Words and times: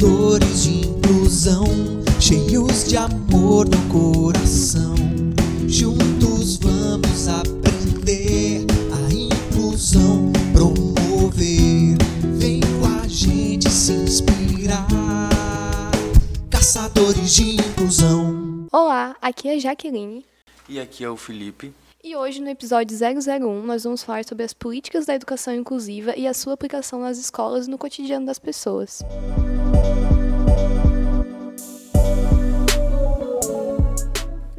caçadores 0.00 0.62
de 0.62 0.86
inclusão, 0.86 1.64
cheios 2.18 2.88
de 2.88 2.96
amor 2.96 3.68
no 3.68 3.88
coração. 3.92 4.94
Juntos 5.68 6.56
vamos 6.56 7.28
aprender 7.28 8.64
a 8.94 9.12
inclusão 9.12 10.32
promover. 10.54 11.98
Vem 12.38 12.60
com 12.60 13.02
a 13.02 13.06
gente 13.06 13.68
se 13.68 13.92
inspirar. 13.92 14.88
Caçadores 16.50 17.34
de 17.34 17.56
inclusão. 17.56 18.66
Olá, 18.72 19.16
aqui 19.20 19.50
é 19.50 19.54
a 19.56 19.58
Jaqueline. 19.58 20.24
E 20.66 20.80
aqui 20.80 21.04
é 21.04 21.10
o 21.10 21.16
Felipe. 21.16 21.74
E 22.02 22.16
hoje, 22.16 22.40
no 22.40 22.48
episódio 22.48 22.96
001, 22.96 23.66
nós 23.66 23.84
vamos 23.84 24.02
falar 24.02 24.24
sobre 24.24 24.44
as 24.44 24.54
políticas 24.54 25.04
da 25.04 25.14
educação 25.14 25.54
inclusiva 25.54 26.16
e 26.16 26.26
a 26.26 26.32
sua 26.32 26.54
aplicação 26.54 27.00
nas 27.00 27.18
escolas 27.18 27.66
e 27.66 27.70
no 27.70 27.76
cotidiano 27.76 28.24
das 28.24 28.38
pessoas. 28.38 29.02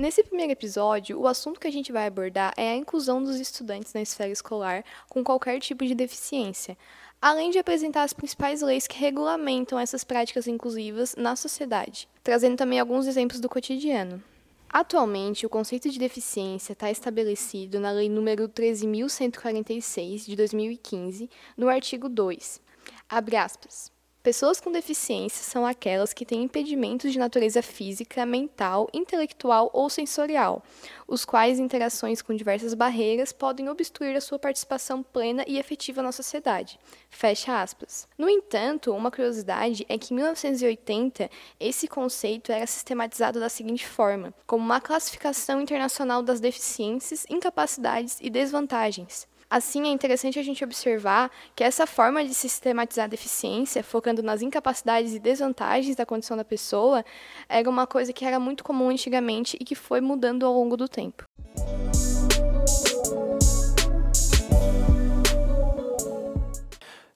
Nesse 0.01 0.23
primeiro 0.23 0.51
episódio, 0.51 1.19
o 1.19 1.27
assunto 1.27 1.59
que 1.59 1.67
a 1.67 1.71
gente 1.71 1.91
vai 1.91 2.07
abordar 2.07 2.55
é 2.57 2.71
a 2.71 2.75
inclusão 2.75 3.23
dos 3.23 3.39
estudantes 3.39 3.93
na 3.93 4.01
esfera 4.01 4.31
escolar 4.31 4.83
com 5.07 5.23
qualquer 5.23 5.59
tipo 5.59 5.85
de 5.85 5.93
deficiência, 5.93 6.75
além 7.21 7.51
de 7.51 7.59
apresentar 7.59 8.01
as 8.01 8.11
principais 8.11 8.63
leis 8.63 8.87
que 8.87 8.97
regulamentam 8.97 9.77
essas 9.77 10.03
práticas 10.03 10.47
inclusivas 10.47 11.15
na 11.15 11.35
sociedade, 11.35 12.09
trazendo 12.23 12.57
também 12.57 12.79
alguns 12.79 13.05
exemplos 13.05 13.39
do 13.39 13.47
cotidiano. 13.47 14.23
Atualmente, 14.67 15.45
o 15.45 15.49
conceito 15.49 15.87
de 15.87 15.99
deficiência 15.99 16.73
está 16.73 16.89
estabelecido 16.89 17.79
na 17.79 17.91
Lei 17.91 18.09
nº 18.09 18.47
13.146, 18.47 20.25
de 20.25 20.35
2015, 20.35 21.29
no 21.55 21.69
artigo 21.69 22.09
2. 22.09 22.59
Abre 23.07 23.35
aspas. 23.35 23.91
Pessoas 24.23 24.61
com 24.61 24.71
deficiência 24.71 25.43
são 25.43 25.65
aquelas 25.65 26.13
que 26.13 26.27
têm 26.27 26.43
impedimentos 26.43 27.11
de 27.11 27.17
natureza 27.17 27.63
física, 27.63 28.23
mental, 28.23 28.87
intelectual 28.93 29.71
ou 29.73 29.89
sensorial, 29.89 30.61
os 31.07 31.25
quais 31.25 31.57
interações 31.57 32.21
com 32.21 32.35
diversas 32.35 32.75
barreiras 32.75 33.31
podem 33.31 33.67
obstruir 33.67 34.15
a 34.15 34.21
sua 34.21 34.37
participação 34.37 35.01
plena 35.01 35.43
e 35.47 35.57
efetiva 35.57 36.03
na 36.03 36.11
sociedade. 36.11 36.79
Fecha 37.09 37.63
aspas. 37.63 38.07
No 38.15 38.29
entanto, 38.29 38.93
uma 38.93 39.09
curiosidade 39.09 39.87
é 39.89 39.97
que 39.97 40.13
em 40.13 40.17
1980 40.17 41.27
esse 41.59 41.87
conceito 41.87 42.51
era 42.51 42.67
sistematizado 42.67 43.39
da 43.39 43.49
seguinte 43.49 43.87
forma: 43.87 44.31
como 44.45 44.63
uma 44.63 44.79
classificação 44.79 45.59
internacional 45.59 46.21
das 46.21 46.39
deficiências, 46.39 47.25
incapacidades 47.27 48.19
e 48.21 48.29
desvantagens. 48.29 49.30
Assim, 49.51 49.85
é 49.85 49.89
interessante 49.89 50.39
a 50.39 50.43
gente 50.43 50.63
observar 50.63 51.29
que 51.53 51.61
essa 51.61 51.85
forma 51.85 52.23
de 52.23 52.33
sistematizar 52.33 53.03
a 53.03 53.07
deficiência, 53.09 53.83
focando 53.83 54.23
nas 54.23 54.41
incapacidades 54.41 55.13
e 55.13 55.19
desvantagens 55.19 55.93
da 55.93 56.05
condição 56.05 56.37
da 56.37 56.45
pessoa, 56.45 57.03
era 57.49 57.69
uma 57.69 57.85
coisa 57.85 58.13
que 58.13 58.23
era 58.23 58.39
muito 58.39 58.63
comum 58.63 58.89
antigamente 58.89 59.57
e 59.59 59.65
que 59.65 59.75
foi 59.75 59.99
mudando 59.99 60.45
ao 60.45 60.53
longo 60.53 60.77
do 60.77 60.87
tempo. 60.87 61.25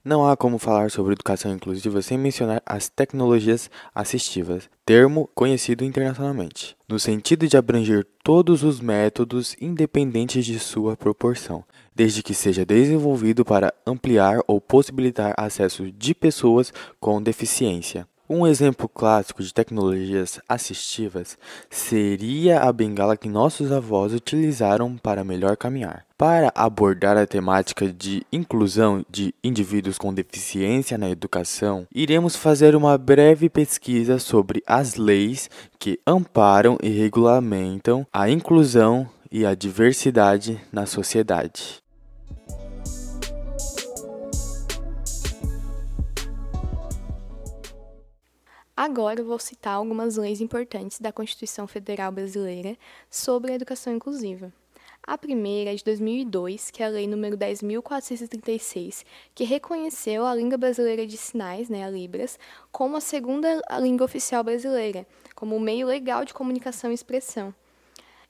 Não 0.04 0.30
há 0.30 0.38
como 0.38 0.60
falar 0.60 0.92
sobre 0.92 1.14
educação 1.14 1.52
inclusiva 1.52 2.00
sem 2.00 2.16
mencionar 2.16 2.62
as 2.64 2.90
tecnologias 2.90 3.72
assistivas, 3.94 4.70
termo 4.86 5.28
conhecido 5.34 5.84
internacionalmente, 5.84 6.78
no 6.88 7.00
sentido 7.00 7.48
de 7.48 7.58
abranger 7.58 8.06
todos 8.24 8.62
os 8.62 8.80
métodos 8.80 9.56
independentes 9.60 10.46
de 10.46 10.60
sua 10.60 10.96
proporção, 10.96 11.64
desde 11.96 12.22
que 12.22 12.34
seja 12.34 12.66
desenvolvido 12.66 13.46
para 13.46 13.74
ampliar 13.88 14.40
ou 14.48 14.60
possibilitar 14.60 15.34
acesso 15.38 15.92
de 15.92 16.14
pessoas 16.14 16.74
com 17.00 17.22
deficiência. 17.22 18.06
Um 18.28 18.48
exemplo 18.48 18.90
clássico 18.90 19.44
de 19.44 19.54
tecnologias 19.54 20.40
assistivas 20.50 21.38
seria 21.70 22.60
a 22.60 22.74
bengala 22.74 23.16
que 23.16 23.30
nossos 23.30 23.72
avós 23.72 24.14
utilizaram 24.16 24.98
para 24.98 25.24
melhor 25.24 25.56
caminhar. 25.56 26.04
Para 26.18 26.52
abordar 26.56 27.18
a 27.18 27.28
temática 27.28 27.88
de 27.88 28.26
inclusão 28.34 29.06
de 29.08 29.32
indivíduos 29.44 30.00
com 30.00 30.12
deficiência 30.12 30.98
na 30.98 31.08
educação, 31.08 31.86
iremos 31.94 32.36
fazer 32.36 32.76
uma 32.76 32.98
breve 32.98 33.48
pesquisa 33.48 34.18
sobre 34.18 34.64
as 34.66 34.96
leis 34.96 35.48
que 35.78 36.00
amparam 36.08 36.80
e 36.82 36.90
regulamentam 36.90 38.08
a 38.12 38.28
inclusão 38.28 39.08
e 39.32 39.46
a 39.46 39.54
diversidade 39.54 40.60
na 40.72 40.88
sociedade. 40.88 41.85
Agora 48.78 49.22
eu 49.22 49.26
vou 49.26 49.40
citar 49.40 49.76
algumas 49.76 50.18
leis 50.18 50.42
importantes 50.42 51.00
da 51.00 51.10
Constituição 51.10 51.66
Federal 51.66 52.12
Brasileira 52.12 52.78
sobre 53.10 53.54
a 53.54 53.56
educação 53.56 53.96
inclusiva. 53.96 54.52
A 55.02 55.18
primeira 55.18 55.72
é 55.72 55.76
de 55.76 55.84
2002, 55.84 56.72
que 56.72 56.84
é 56.84 56.86
a 56.86 56.90
Lei 56.90 57.08
número 57.08 57.38
10.436, 57.38 59.06
que 59.34 59.46
reconheceu 59.46 60.26
a 60.26 60.36
língua 60.36 60.58
brasileira 60.58 61.08
de 61.08 61.16
sinais, 61.16 61.70
né, 61.70 61.86
a 61.86 61.90
Libras, 61.90 62.38
como 62.70 62.98
a 62.98 63.02
segunda 63.02 63.62
língua 63.80 64.04
oficial 64.04 64.44
brasileira, 64.44 65.08
como 65.34 65.58
meio 65.58 65.88
legal 65.88 66.26
de 66.26 66.34
comunicação 66.34 66.92
e 66.92 66.96
expressão. 66.96 67.56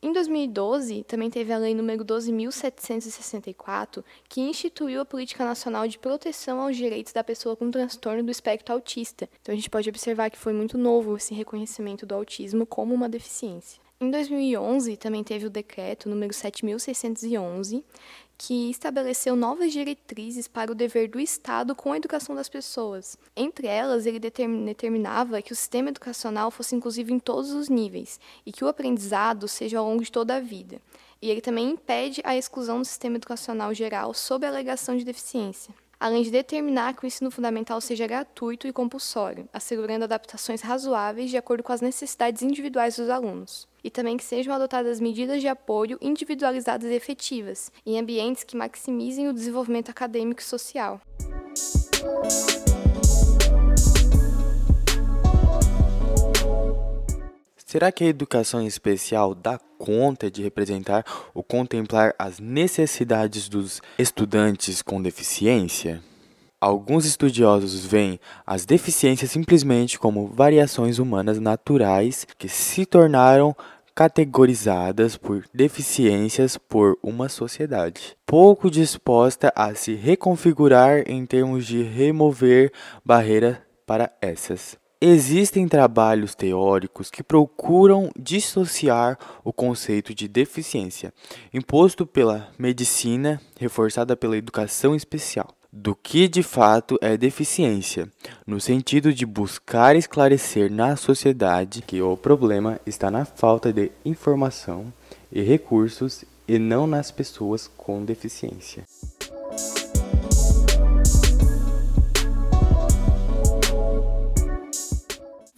Em 0.02 0.12
2012, 0.12 1.04
também 1.04 1.30
teve 1.30 1.52
a 1.52 1.58
Lei 1.58 1.74
nº 1.74 2.04
12.764, 2.04 4.04
que 4.28 4.42
instituiu 4.42 5.02
a 5.02 5.06
Política 5.06 5.46
Nacional 5.46 5.88
de 5.88 5.98
Proteção 5.98 6.60
aos 6.60 6.76
Direitos 6.76 7.14
da 7.14 7.24
Pessoa 7.24 7.56
com 7.56 7.72
Transtorno 7.72 8.24
do 8.24 8.32
Espectro 8.32 8.74
Autista. 8.74 9.30
Então, 9.42 9.54
a 9.54 9.56
gente 9.56 9.70
pode 9.70 9.90
observar 9.90 10.30
que 10.30 10.38
foi 10.38 10.54
muito 10.54 10.78
novo 10.78 11.18
esse 11.18 11.34
reconhecimento 11.34 12.06
do 12.06 12.14
autismo 12.14 12.66
como 12.66 12.94
uma 12.94 13.10
deficiência. 13.10 13.86
Em 13.98 14.12
2011, 14.12 14.98
também 14.98 15.24
teve 15.24 15.48
o 15.48 15.50
decreto 15.50 16.10
número 16.10 16.34
7611, 16.34 17.82
que 18.38 18.70
estabeleceu 18.70 19.36
novas 19.36 19.72
diretrizes 19.72 20.48
para 20.48 20.72
o 20.72 20.76
dever 20.76 21.08
do 21.10 21.20
Estado 21.20 21.76
com 21.76 21.94
a 21.94 21.98
educação 21.98 22.36
das 22.36 22.50
pessoas. 22.50 23.18
Entre 23.36 23.68
elas, 23.68 24.06
ele 24.06 24.20
determinava 24.20 25.42
que 25.42 25.54
o 25.54 25.56
sistema 25.56 25.90
educacional 25.90 26.52
fosse 26.52 26.76
inclusivo 26.76 27.14
em 27.14 27.20
todos 27.20 27.52
os 27.52 27.70
níveis 27.70 28.20
e 28.46 28.52
que 28.52 28.64
o 28.64 28.68
aprendizado 28.68 29.48
seja 29.48 29.80
ao 29.80 29.86
longo 29.86 30.04
de 30.04 30.12
toda 30.12 30.36
a 30.36 30.40
vida. 30.40 30.82
E 31.22 31.30
ele 31.30 31.42
também 31.42 31.72
impede 31.72 32.22
a 32.24 32.36
exclusão 32.36 32.80
do 32.80 32.86
sistema 32.86 33.16
educacional 33.16 33.74
geral 33.74 34.14
sob 34.14 34.46
a 34.46 34.50
alegação 34.50 34.98
de 34.98 35.06
deficiência 35.06 35.74
além 36.00 36.24
de 36.24 36.32
determinar 36.32 36.94
que 36.94 37.04
o 37.04 37.08
ensino 37.08 37.32
fundamental 37.32 37.80
seja 37.82 38.08
gratuito 38.08 38.68
e 38.68 38.74
compulsório, 38.74 39.48
assegurando 39.54 40.06
adaptações 40.06 40.62
razoáveis 40.62 41.30
de 41.30 41.38
acordo 41.38 41.64
com 41.64 41.74
as 41.74 41.82
necessidades 41.82 42.42
individuais 42.42 42.96
dos 42.96 43.10
alunos 43.10 43.68
e 43.84 43.90
também 43.92 44.18
que 44.18 44.24
sejam 44.24 44.54
adotadas 44.54 45.00
medidas 45.00 45.42
de 45.42 45.48
apoio 45.48 46.00
individualizadas 46.02 46.90
e 46.90 46.96
efetivas, 46.96 47.72
em 47.86 48.00
ambientes 48.00 48.44
que 48.44 48.58
maximizem 48.58 49.30
o 49.30 49.34
desenvolvimento 49.34 49.92
acadêmico 49.92 50.42
e 50.42 50.44
social. 50.44 51.00
Será 57.76 57.92
que 57.92 58.04
a 58.04 58.08
educação 58.08 58.66
especial 58.66 59.36
dá 59.36 59.60
conta 59.86 60.32
de 60.32 60.42
representar 60.42 61.06
ou 61.32 61.44
contemplar 61.44 62.16
as 62.18 62.40
necessidades 62.40 63.48
dos 63.48 63.82
estudantes 64.00 64.82
com 64.82 65.00
deficiência? 65.00 66.02
Alguns 66.60 67.06
estudiosos 67.06 67.86
veem 67.86 68.20
as 68.48 68.66
deficiências 68.66 69.30
simplesmente 69.30 70.00
como 70.00 70.26
variações 70.26 70.98
humanas 70.98 71.40
naturais 71.40 72.26
que 72.40 72.50
se 72.50 72.84
tornaram 72.88 73.56
categorizadas 73.94 75.16
por 75.16 75.46
deficiências 75.54 76.58
por 76.58 76.98
uma 77.04 77.30
sociedade, 77.30 78.18
pouco 78.26 78.70
disposta 78.72 79.54
a 79.56 79.74
se 79.76 79.94
reconfigurar 79.94 81.04
em 81.06 81.26
termos 81.26 81.66
de 81.66 81.84
remover 81.84 82.74
barreiras 83.06 83.58
para 83.86 84.12
essas. 84.20 84.85
Existem 85.02 85.68
trabalhos 85.68 86.34
teóricos 86.34 87.12
que 87.12 87.22
procuram 87.22 88.10
dissociar 88.18 89.20
o 89.44 89.52
conceito 89.52 90.14
de 90.14 90.28
deficiência, 90.28 91.14
imposto 91.54 92.06
pela 92.06 92.50
medicina, 92.58 93.42
reforçada 93.60 94.16
pela 94.16 94.38
educação 94.38 94.96
especial 94.96 95.50
do 95.78 95.94
que 95.94 96.30
de 96.30 96.42
fato 96.42 96.98
é 97.02 97.18
deficiência, 97.18 98.10
no 98.48 98.62
sentido 98.62 99.14
de 99.14 99.26
buscar 99.26 99.94
esclarecer 99.94 100.72
na 100.72 100.96
sociedade 100.96 101.82
que 101.82 102.02
o 102.02 102.16
problema 102.16 102.80
está 102.86 103.12
na 103.12 103.26
falta 103.26 103.74
de 103.74 103.92
informação 104.06 104.94
e 105.30 105.42
recursos 105.42 106.24
e 106.48 106.58
não 106.58 106.88
nas 106.88 107.12
pessoas 107.12 107.68
com 107.68 108.06
deficiência. 108.06 108.86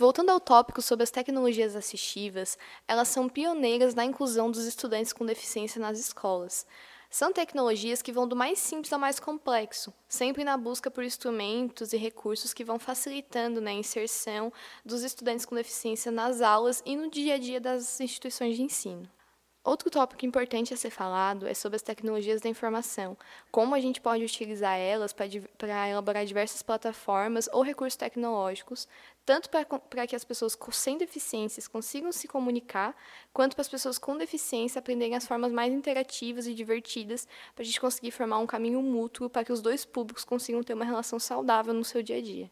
Voltando 0.07 0.29
ao 0.29 0.39
tópico 0.39 0.81
sobre 0.81 1.03
as 1.03 1.11
tecnologias 1.11 1.75
assistivas, 1.75 2.57
elas 2.87 3.09
são 3.09 3.27
pioneiras 3.27 3.93
na 3.93 4.05
inclusão 4.05 4.49
dos 4.49 4.63
estudantes 4.63 5.11
com 5.11 5.25
deficiência 5.25 5.81
nas 5.81 5.99
escolas. 5.99 6.65
São 7.09 7.33
tecnologias 7.33 8.01
que 8.01 8.13
vão 8.13 8.25
do 8.25 8.33
mais 8.33 8.57
simples 8.57 8.93
ao 8.93 8.99
mais 8.99 9.19
complexo, 9.19 9.93
sempre 10.07 10.45
na 10.45 10.55
busca 10.55 10.89
por 10.89 11.03
instrumentos 11.03 11.91
e 11.91 11.97
recursos 11.97 12.53
que 12.53 12.63
vão 12.63 12.79
facilitando 12.79 13.59
né, 13.59 13.71
a 13.71 13.73
inserção 13.73 14.49
dos 14.85 15.03
estudantes 15.03 15.45
com 15.45 15.55
deficiência 15.55 16.09
nas 16.09 16.39
aulas 16.39 16.81
e 16.85 16.95
no 16.95 17.11
dia 17.11 17.35
a 17.35 17.37
dia 17.37 17.59
das 17.59 17.99
instituições 17.99 18.55
de 18.55 18.63
ensino. 18.63 19.16
Outro 19.67 19.89
tópico 19.89 20.25
importante 20.25 20.73
a 20.73 20.77
ser 20.77 20.91
falado 20.91 21.45
é 21.45 21.53
sobre 21.53 21.75
as 21.75 21.81
tecnologias 21.81 22.39
da 22.39 22.47
informação, 22.47 23.17
como 23.51 23.75
a 23.75 23.81
gente 23.81 23.99
pode 23.99 24.23
utilizar 24.23 24.77
elas 24.79 25.11
para 25.11 25.89
elaborar 25.89 26.25
diversas 26.25 26.61
plataformas 26.61 27.49
ou 27.51 27.63
recursos 27.63 27.97
tecnológicos, 27.97 28.87
tanto 29.25 29.49
para 29.49 30.07
que 30.07 30.15
as 30.15 30.23
pessoas 30.23 30.57
sem 30.71 30.97
deficiências 30.97 31.67
consigam 31.67 32.13
se 32.13 32.29
comunicar, 32.29 32.95
quanto 33.33 33.57
para 33.57 33.61
as 33.61 33.67
pessoas 33.67 33.97
com 33.97 34.17
deficiência 34.17 34.79
aprenderem 34.79 35.17
as 35.17 35.27
formas 35.27 35.51
mais 35.51 35.73
interativas 35.73 36.47
e 36.47 36.53
divertidas 36.53 37.27
para 37.53 37.61
a 37.61 37.65
gente 37.65 37.81
conseguir 37.81 38.11
formar 38.11 38.39
um 38.39 38.47
caminho 38.47 38.81
mútuo 38.81 39.29
para 39.29 39.43
que 39.43 39.51
os 39.51 39.61
dois 39.61 39.83
públicos 39.83 40.23
consigam 40.23 40.63
ter 40.63 40.75
uma 40.75 40.85
relação 40.85 41.19
saudável 41.19 41.73
no 41.73 41.83
seu 41.83 42.01
dia 42.01 42.19
a 42.19 42.21
dia. 42.21 42.49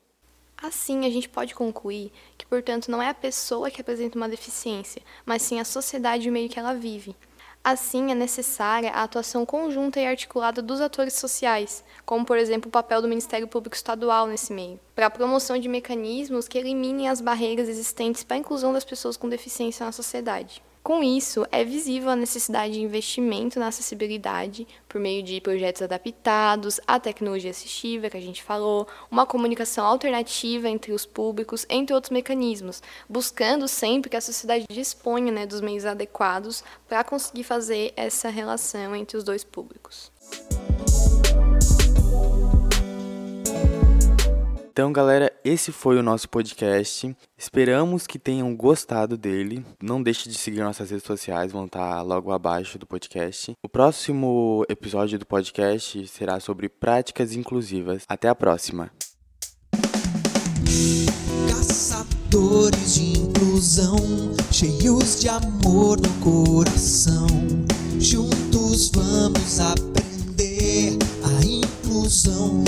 Assim, 0.61 1.05
a 1.05 1.09
gente 1.09 1.27
pode 1.27 1.53
concluir 1.53 2.11
que, 2.37 2.45
portanto, 2.45 2.89
não 2.89 3.01
é 3.01 3.09
a 3.09 3.13
pessoa 3.13 3.69
que 3.69 3.81
apresenta 3.81 4.17
uma 4.17 4.29
deficiência, 4.29 5.01
mas 5.25 5.41
sim 5.41 5.59
a 5.59 5.65
sociedade 5.65 6.27
e 6.27 6.29
o 6.29 6.33
meio 6.33 6.49
que 6.49 6.57
ela 6.57 6.73
vive. 6.73 7.15
Assim, 7.63 8.11
é 8.11 8.15
necessária 8.15 8.91
a 8.91 9.03
atuação 9.03 9.45
conjunta 9.45 9.99
e 9.99 10.05
articulada 10.05 10.61
dos 10.61 10.79
atores 10.79 11.15
sociais, 11.15 11.83
como, 12.05 12.23
por 12.23 12.37
exemplo, 12.37 12.69
o 12.69 12.71
papel 12.71 13.01
do 13.01 13.07
Ministério 13.07 13.47
Público 13.47 13.75
Estadual 13.75 14.27
nesse 14.27 14.53
meio, 14.53 14.79
para 14.93 15.07
a 15.07 15.09
promoção 15.09 15.57
de 15.57 15.67
mecanismos 15.67 16.47
que 16.47 16.59
eliminem 16.59 17.09
as 17.09 17.19
barreiras 17.19 17.67
existentes 17.67 18.23
para 18.23 18.37
a 18.37 18.39
inclusão 18.39 18.71
das 18.71 18.85
pessoas 18.85 19.17
com 19.17 19.27
deficiência 19.27 19.85
na 19.85 19.91
sociedade. 19.91 20.61
Com 20.85 21.01
isso, 21.01 21.47
é 21.51 21.63
visível 21.63 22.11
a 22.11 22.15
necessidade 22.15 22.73
de 22.73 22.79
investimento 22.79 23.59
na 23.59 23.69
acessibilidade 23.69 24.67
por 24.87 25.01
meio 25.01 25.23
de 25.23 25.41
projetos 25.41 25.81
adaptados 25.81 26.79
à 26.85 26.99
tecnologia 26.99 27.49
assistiva 27.49 28.07
que 28.07 28.17
a 28.17 28.21
gente 28.21 28.43
falou, 28.43 28.87
uma 29.09 29.25
comunicação 29.25 29.83
alternativa 29.83 30.69
entre 30.69 30.93
os 30.93 31.03
públicos, 31.03 31.65
entre 31.71 31.91
outros 31.95 32.11
mecanismos, 32.11 32.83
buscando 33.09 33.67
sempre 33.67 34.11
que 34.11 34.15
a 34.15 34.21
sociedade 34.21 34.67
disponha 34.69 35.31
né, 35.31 35.47
dos 35.47 35.59
meios 35.59 35.85
adequados 35.85 36.63
para 36.87 37.03
conseguir 37.03 37.45
fazer 37.45 37.91
essa 37.95 38.29
relação 38.29 38.95
entre 38.95 39.17
os 39.17 39.23
dois 39.23 39.43
públicos. 39.43 40.11
Então, 44.75 44.91
galera, 44.91 45.31
esse 45.41 45.71
foi 45.71 45.97
o 45.97 46.03
nosso 46.03 46.27
podcast. 46.27 47.15
Esperamos 47.37 48.05
que 48.05 48.19
tenham 48.19 48.53
gostado 48.53 49.17
dele. 49.17 49.65
Não 49.81 50.03
deixe 50.03 50.27
de 50.27 50.37
seguir 50.37 50.59
nossas 50.59 50.91
redes 50.91 51.05
sociais, 51.05 51.53
vão 51.53 51.63
estar 51.63 52.01
logo 52.01 52.29
abaixo 52.33 52.77
do 52.77 52.85
podcast. 52.85 53.53
O 53.63 53.69
próximo 53.69 54.65
episódio 54.67 55.17
do 55.17 55.25
podcast 55.25 56.05
será 56.09 56.41
sobre 56.41 56.67
práticas 56.67 57.31
inclusivas. 57.31 58.03
Até 58.09 58.27
a 58.27 58.35
próxima. 58.35 58.91
Caçadores 61.49 62.95
de 62.95 63.19
inclusão, 63.19 63.95
cheios 64.51 65.21
de 65.21 65.29
amor 65.29 66.01
no 66.01 66.13
coração. 66.21 67.27
Juntos 67.97 68.91
vamos 68.93 69.57
aprender 69.61 70.97
a 71.23 71.45
inclusão 71.45 72.65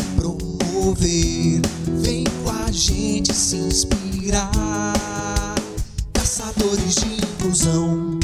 mover. 0.87 1.61
Vem 2.01 2.23
com 2.23 2.49
a 2.49 2.71
gente 2.71 3.33
se 3.33 3.57
inspirar. 3.57 4.53
Caçadores 6.13 6.95
de 6.95 7.13
inclusão. 7.15 8.17